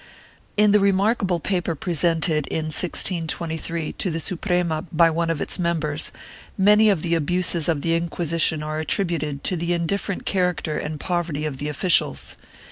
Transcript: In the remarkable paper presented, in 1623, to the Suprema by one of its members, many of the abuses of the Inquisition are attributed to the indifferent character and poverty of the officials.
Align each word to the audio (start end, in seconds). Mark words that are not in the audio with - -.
In 0.57 0.71
the 0.71 0.79
remarkable 0.79 1.39
paper 1.39 1.75
presented, 1.75 2.47
in 2.47 2.65
1623, 2.73 3.91
to 3.93 4.09
the 4.09 4.19
Suprema 4.19 4.83
by 4.91 5.11
one 5.11 5.29
of 5.29 5.39
its 5.39 5.59
members, 5.59 6.11
many 6.57 6.89
of 6.89 7.03
the 7.03 7.13
abuses 7.13 7.69
of 7.69 7.83
the 7.83 7.93
Inquisition 7.95 8.63
are 8.63 8.79
attributed 8.79 9.43
to 9.43 9.55
the 9.55 9.73
indifferent 9.73 10.25
character 10.25 10.75
and 10.79 10.99
poverty 10.99 11.45
of 11.45 11.57
the 11.59 11.69
officials. 11.69 12.35